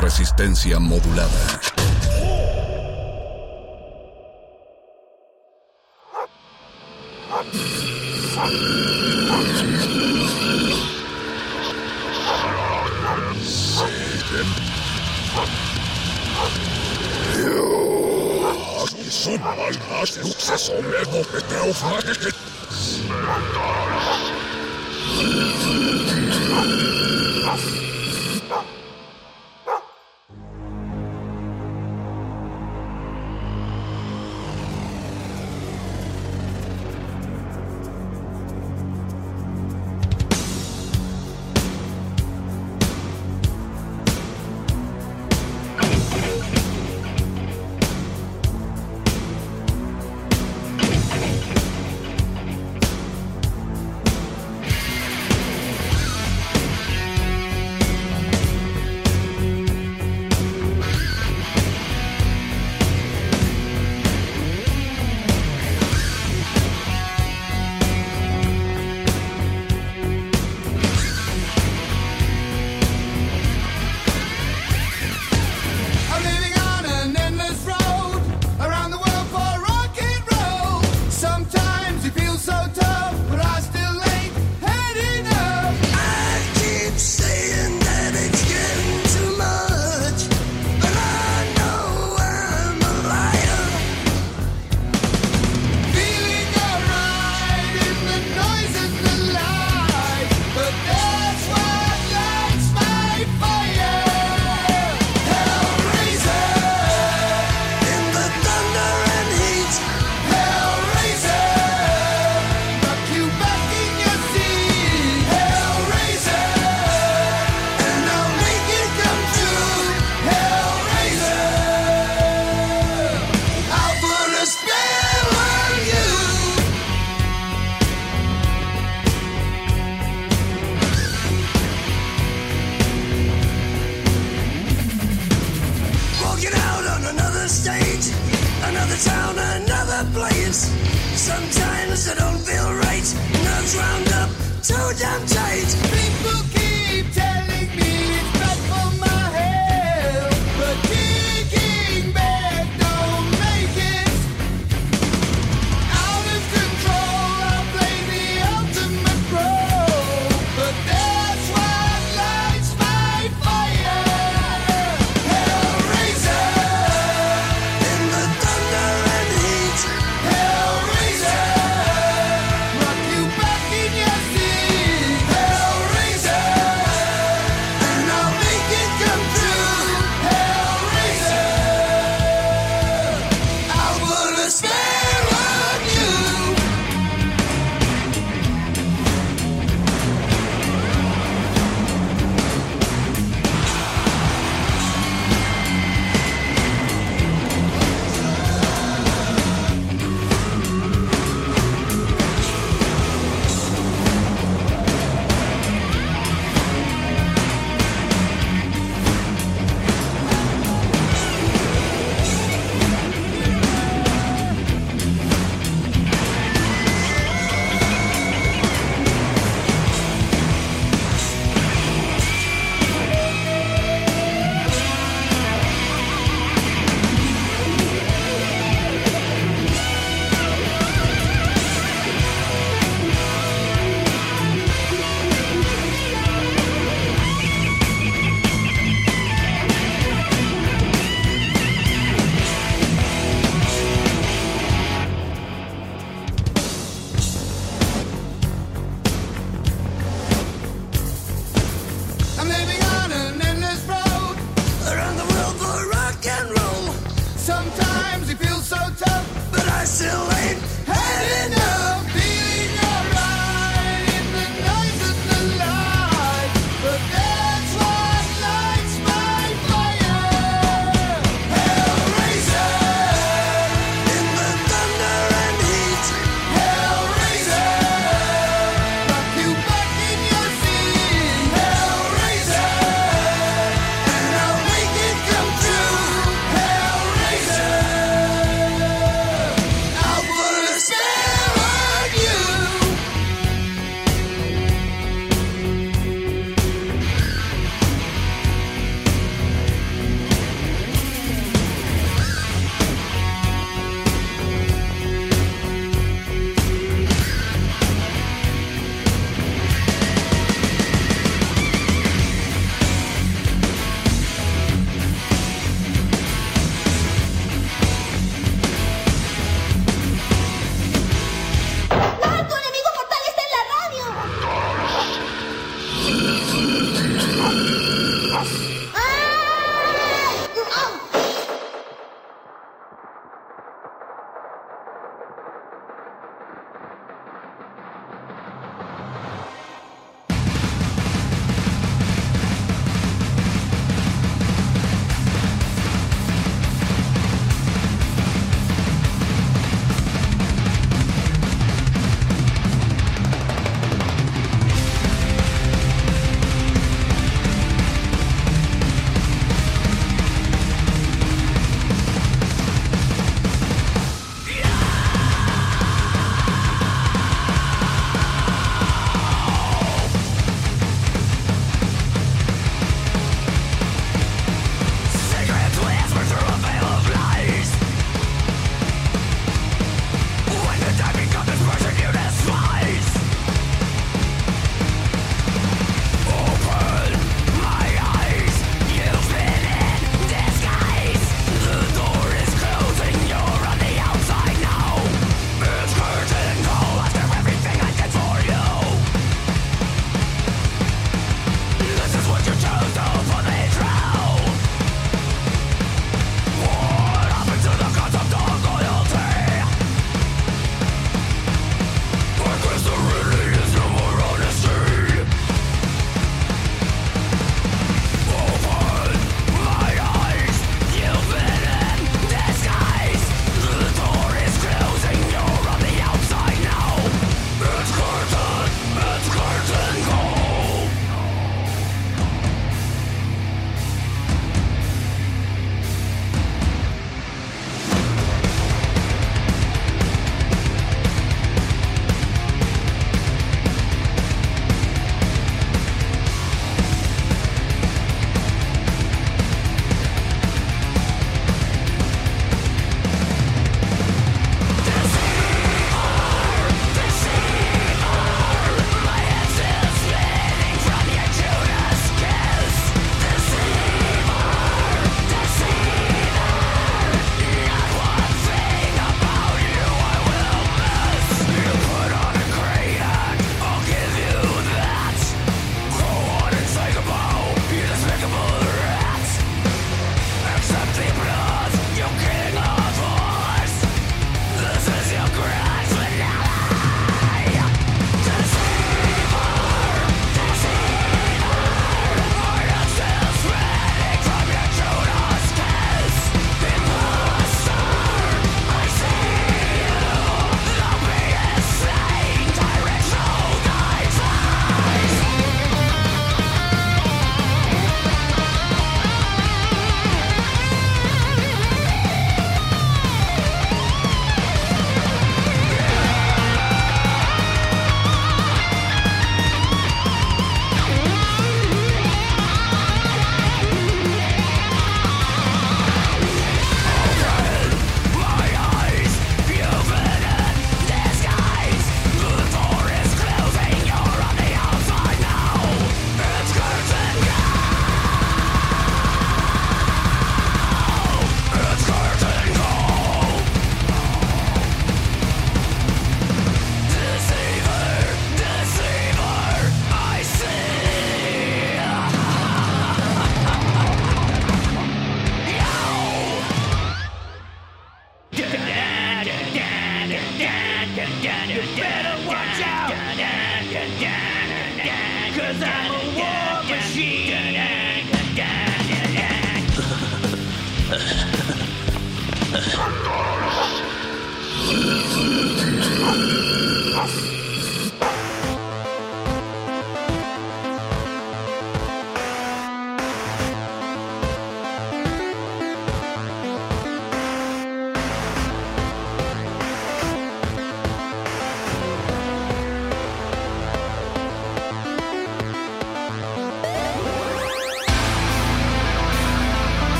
[0.00, 1.30] Resistencia modulada.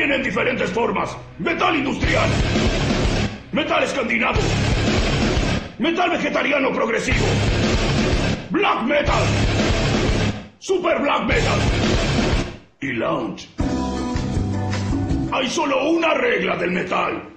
[0.00, 1.14] Viene en diferentes formas.
[1.38, 2.26] Metal industrial.
[3.52, 4.40] Metal escandinavo.
[5.78, 7.26] Metal vegetariano progresivo.
[8.48, 9.22] Black metal.
[10.58, 11.58] Super black metal.
[12.80, 13.46] Y lounge.
[15.32, 17.29] Hay solo una regla del metal.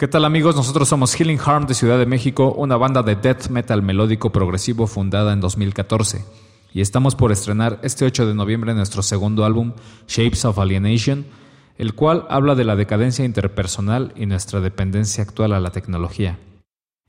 [0.00, 0.56] ¿Qué tal amigos?
[0.56, 4.86] Nosotros somos Healing Harm de Ciudad de México, una banda de death metal melódico progresivo
[4.86, 6.24] fundada en 2014.
[6.72, 9.74] Y estamos por estrenar este 8 de noviembre nuestro segundo álbum,
[10.08, 11.26] Shapes of Alienation,
[11.76, 16.38] el cual habla de la decadencia interpersonal y nuestra dependencia actual a la tecnología.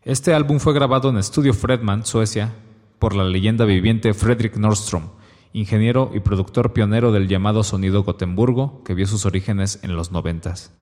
[0.04, 2.54] Este álbum fue grabado en Estudio Fredman, Suecia,
[3.00, 5.12] por la leyenda viviente Fredrik Nordstrom,
[5.54, 10.81] ingeniero y productor pionero del llamado sonido Gotemburgo, que vio sus orígenes en los noventas.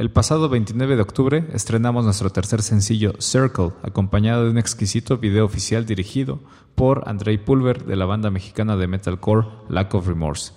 [0.00, 5.44] El pasado 29 de octubre estrenamos nuestro tercer sencillo Circle, acompañado de un exquisito video
[5.44, 6.40] oficial dirigido
[6.74, 10.54] por Andrei Pulver de la banda mexicana de metalcore Lack of Remorse.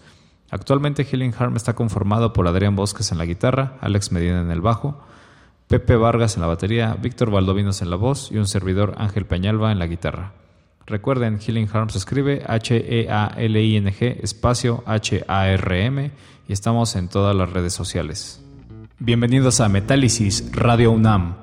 [0.50, 4.62] Actualmente Healing Harm está conformado por Adrián Bosques en la guitarra, Alex Medina en el
[4.62, 5.04] bajo,
[5.68, 9.74] Pepe Vargas en la batería, Víctor Valdovinos en la voz y un servidor Ángel Peñalba
[9.74, 10.32] en la guitarra.
[10.86, 16.12] Recuerden, Healing Harm se escribe H-E-A-L-I-N-G espacio H-A-R-M
[16.48, 18.40] y estamos en todas las redes sociales.
[19.06, 21.43] Bienvenidos a Metálisis Radio UNAM.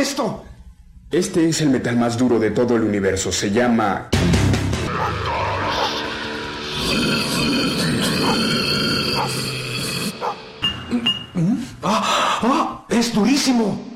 [0.00, 0.44] es esto?
[1.10, 3.32] Este es el metal más duro de todo el universo.
[3.32, 4.08] Se llama...
[11.82, 12.40] ¡Ah!
[12.42, 12.84] ¡Ah!
[12.88, 13.95] ¡Es durísimo!